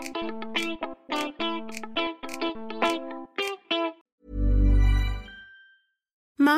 [0.00, 0.49] Thank you.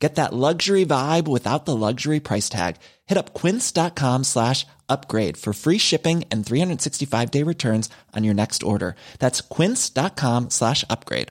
[0.00, 2.76] Get that luxury vibe without the luxury price tag.
[3.06, 8.62] Hit up quince.com slash upgrade for free shipping and 365 day returns on your next
[8.62, 8.94] order.
[9.18, 11.28] That's quince.com slash upgrade.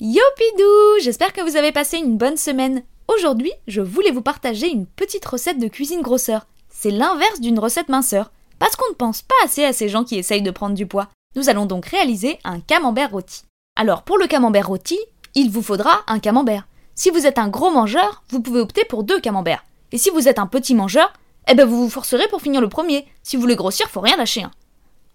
[0.00, 2.82] Yopidou J'espère que vous avez passé une bonne semaine.
[3.08, 6.46] Aujourd'hui, je voulais vous partager une petite recette de cuisine grosseur.
[6.70, 10.16] C'est l'inverse d'une recette minceur, parce qu'on ne pense pas assez à ces gens qui
[10.16, 11.08] essayent de prendre du poids.
[11.36, 13.42] Nous allons donc réaliser un camembert rôti.
[13.76, 14.98] Alors pour le camembert rôti,
[15.34, 16.66] il vous faudra un camembert.
[16.94, 19.64] Si vous êtes un gros mangeur, vous pouvez opter pour deux camemberts.
[19.92, 21.12] Et si vous êtes un petit mangeur,
[21.48, 23.06] eh ben vous vous forcerez pour finir le premier.
[23.22, 24.42] Si vous voulez grossir, faut rien lâcher.
[24.42, 24.50] Hein.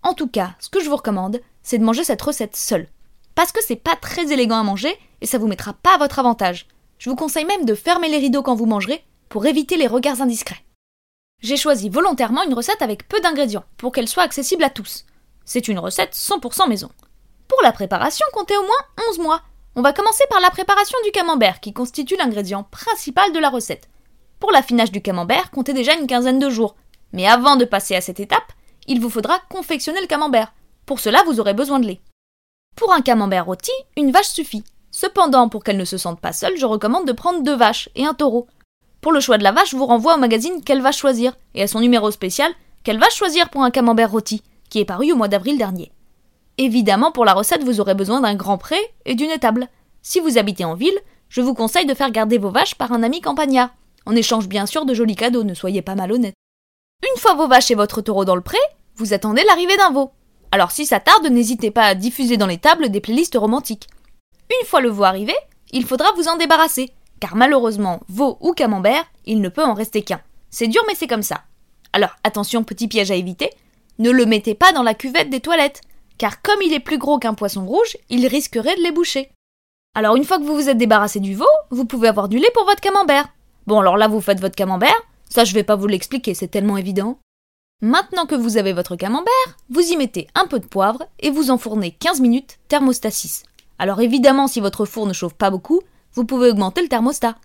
[0.03, 2.87] En tout cas, ce que je vous recommande, c'est de manger cette recette seule.
[3.35, 6.19] Parce que c'est pas très élégant à manger et ça vous mettra pas à votre
[6.19, 6.67] avantage.
[6.97, 10.21] Je vous conseille même de fermer les rideaux quand vous mangerez pour éviter les regards
[10.21, 10.63] indiscrets.
[11.41, 15.05] J'ai choisi volontairement une recette avec peu d'ingrédients pour qu'elle soit accessible à tous.
[15.45, 16.89] C'est une recette 100% maison.
[17.47, 19.41] Pour la préparation, comptez au moins 11 mois.
[19.79, 23.87] On va commencer par la préparation du camembert qui constitue l'ingrédient principal de la recette.
[24.39, 26.75] Pour l'affinage du camembert, comptez déjà une quinzaine de jours.
[27.13, 28.53] Mais avant de passer à cette étape,
[28.87, 30.51] il vous faudra confectionner le camembert.
[30.87, 32.01] Pour cela, vous aurez besoin de lait.
[32.75, 34.63] Pour un camembert rôti, une vache suffit.
[34.89, 38.07] Cependant, pour qu'elle ne se sente pas seule, je recommande de prendre deux vaches et
[38.07, 38.47] un taureau.
[39.01, 41.61] Pour le choix de la vache, je vous renvoie au magazine Quelle vache choisir et
[41.61, 42.51] à son numéro spécial
[42.83, 45.91] Quelle vache choisir pour un camembert rôti, qui est paru au mois d'avril dernier.
[46.57, 49.67] Évidemment, pour la recette, vous aurez besoin d'un grand pré et d'une étable.
[50.01, 50.97] Si vous habitez en ville,
[51.29, 53.69] je vous conseille de faire garder vos vaches par un ami campagnard.
[54.05, 56.33] En échange bien sûr de jolis cadeaux, ne soyez pas malhonnête.
[57.03, 58.57] Une fois vos vaches et votre taureau dans le pré,
[58.95, 60.11] vous attendez l'arrivée d'un veau.
[60.51, 63.87] Alors si ça tarde, n'hésitez pas à diffuser dans les tables des playlists romantiques.
[64.49, 65.33] Une fois le veau arrivé,
[65.71, 70.01] il faudra vous en débarrasser, car malheureusement, veau ou camembert, il ne peut en rester
[70.01, 70.21] qu'un.
[70.49, 71.43] C'est dur mais c'est comme ça.
[71.93, 73.49] Alors attention, petit piège à éviter,
[73.99, 75.81] ne le mettez pas dans la cuvette des toilettes,
[76.17, 79.31] car comme il est plus gros qu'un poisson rouge, il risquerait de les boucher.
[79.95, 82.51] Alors une fois que vous vous êtes débarrassé du veau, vous pouvez avoir du lait
[82.53, 83.29] pour votre camembert.
[83.65, 84.95] Bon, alors là, vous faites votre camembert.
[85.29, 87.19] Ça, je vais pas vous l'expliquer, c'est tellement évident.
[87.81, 91.51] Maintenant que vous avez votre camembert, vous y mettez un peu de poivre et vous
[91.51, 93.43] enfournez 15 minutes thermostat 6.
[93.77, 95.81] Alors évidemment, si votre four ne chauffe pas beaucoup,
[96.13, 97.35] vous pouvez augmenter le thermostat.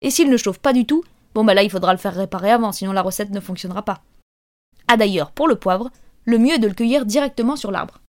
[0.00, 2.50] Et s'il ne chauffe pas du tout, bon bah là il faudra le faire réparer
[2.50, 4.02] avant, sinon la recette ne fonctionnera pas.
[4.88, 5.90] Ah d'ailleurs, pour le poivre,
[6.24, 8.00] le mieux est de le cueillir directement sur l'arbre.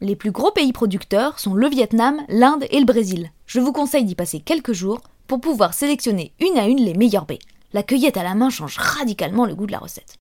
[0.00, 3.30] Les plus gros pays producteurs sont le Vietnam, l'Inde et le Brésil.
[3.46, 7.26] Je vous conseille d'y passer quelques jours pour pouvoir sélectionner une à une les meilleures
[7.26, 7.38] baies.
[7.72, 10.16] La cueillette à la main change radicalement le goût de la recette.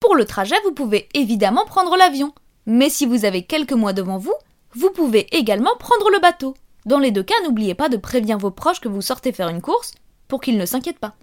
[0.00, 2.32] Pour le trajet, vous pouvez évidemment prendre l'avion.
[2.66, 4.34] Mais si vous avez quelques mois devant vous,
[4.74, 6.54] vous pouvez également prendre le bateau.
[6.86, 9.62] Dans les deux cas, n'oubliez pas de prévenir vos proches que vous sortez faire une
[9.62, 9.92] course
[10.28, 11.14] pour qu'ils ne s'inquiètent pas.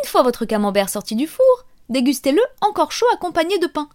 [0.00, 3.88] Une fois votre camembert sorti du four, dégustez-le encore chaud accompagné de pain.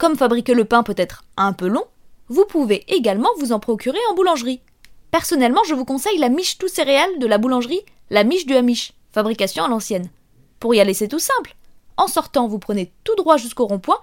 [0.00, 1.84] Comme fabriquer le pain peut être un peu long,
[2.28, 4.62] vous pouvez également vous en procurer en boulangerie.
[5.10, 8.94] Personnellement, je vous conseille la miche tout céréales de la boulangerie la miche du hamiche,
[9.12, 10.08] fabrication à l'ancienne.
[10.58, 11.54] Pour y aller, c'est tout simple.
[11.98, 13.98] En sortant, vous prenez tout droit jusqu'au rond-point,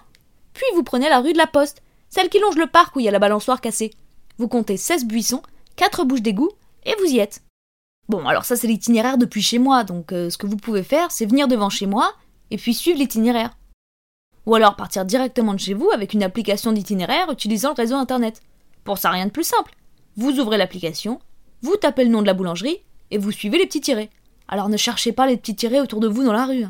[0.53, 3.05] puis vous prenez la rue de la Poste, celle qui longe le parc où il
[3.05, 3.89] y a la balançoire cassée.
[4.37, 5.41] Vous comptez 16 buissons,
[5.77, 6.51] 4 bouches d'égout,
[6.85, 7.41] et vous y êtes.
[8.07, 11.09] Bon, alors ça c'est l'itinéraire depuis chez moi, donc euh, ce que vous pouvez faire,
[11.09, 12.13] c'est venir devant chez moi,
[12.51, 13.56] et puis suivre l'itinéraire.
[14.47, 18.41] Ou alors partir directement de chez vous avec une application d'itinéraire utilisant le réseau internet.
[18.85, 19.75] Pour ça, rien de plus simple.
[20.15, 21.19] Vous ouvrez l'application,
[21.61, 22.79] vous tapez le nom de la boulangerie,
[23.11, 24.09] et vous suivez les petits tirés.
[24.47, 26.65] Alors ne cherchez pas les petits tirés autour de vous dans la rue.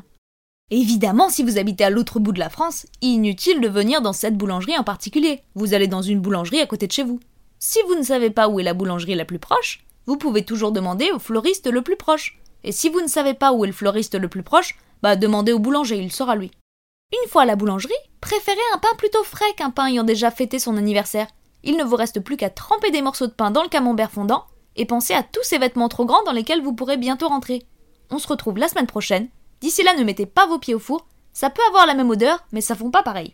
[0.72, 4.36] Évidemment, si vous habitez à l'autre bout de la France, inutile de venir dans cette
[4.36, 5.44] boulangerie en particulier.
[5.54, 7.20] Vous allez dans une boulangerie à côté de chez vous.
[7.60, 10.72] Si vous ne savez pas où est la boulangerie la plus proche, vous pouvez toujours
[10.72, 12.40] demander au fleuriste le plus proche.
[12.64, 15.54] Et si vous ne savez pas où est le fleuriste le plus proche, bah demandez
[15.54, 16.50] au boulanger, il saura lui.
[17.14, 20.60] Une fois à la boulangerie, préférez un pain plutôt frais qu'un pain ayant déjà fêté
[20.60, 21.28] son anniversaire.
[21.64, 24.46] Il ne vous reste plus qu'à tremper des morceaux de pain dans le camembert fondant
[24.76, 27.66] et penser à tous ces vêtements trop grands dans lesquels vous pourrez bientôt rentrer.
[28.12, 29.30] On se retrouve la semaine prochaine.
[29.62, 31.08] D'ici là, ne mettez pas vos pieds au four.
[31.32, 33.32] Ça peut avoir la même odeur, mais ça fond pas pareil.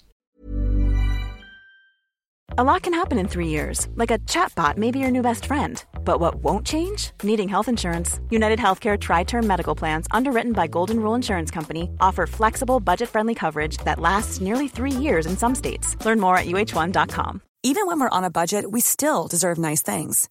[2.56, 5.84] A lot can happen in three years, like a chatbot your new best friend.
[6.06, 7.12] But what won't change?
[7.24, 8.20] Needing health insurance.
[8.30, 13.10] United Healthcare Tri Term Medical Plans, underwritten by Golden Rule Insurance Company, offer flexible, budget
[13.10, 15.98] friendly coverage that lasts nearly three years in some states.
[16.06, 17.42] Learn more at uh1.com.
[17.64, 20.30] Even when we're on a budget, we still deserve nice things.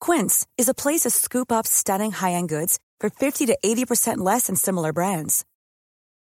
[0.00, 4.18] Quince is a place to scoop up stunning high end goods for 50 to 80%
[4.18, 5.44] less than similar brands.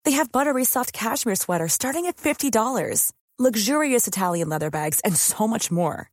[0.03, 5.47] They have buttery soft cashmere sweaters starting at $50, luxurious Italian leather bags, and so
[5.47, 6.11] much more.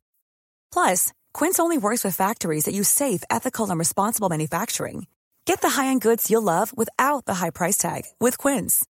[0.71, 5.07] Plus, Quince only works with factories that use safe, ethical, and responsible manufacturing.
[5.45, 8.85] Get the high-end goods you'll love without the high price tag with Quince.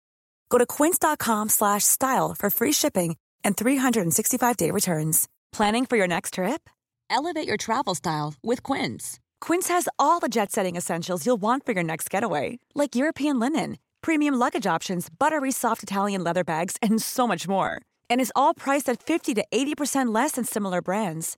[0.50, 5.28] Go to quince.com/style for free shipping and 365-day returns.
[5.52, 6.70] Planning for your next trip?
[7.10, 9.20] Elevate your travel style with Quince.
[9.42, 13.78] Quince has all the jet-setting essentials you'll want for your next getaway, like European linen,
[14.02, 17.82] premium luggage options, buttery soft Italian leather bags, and so much more.
[18.10, 21.38] And is all priced at 50 to 80% less than similar brands.